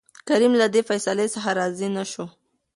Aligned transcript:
کريم 0.27 0.53
له 0.61 0.67
دې 0.73 0.81
فيصلې 0.89 1.27
څخه 1.33 1.49
راضي 1.59 1.87
نه 1.95 2.03
شو. 2.11 2.25